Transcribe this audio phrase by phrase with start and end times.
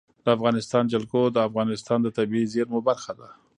[0.23, 3.27] د افغانستان جلکو د افغانستان د طبیعي زیرمو برخه ده.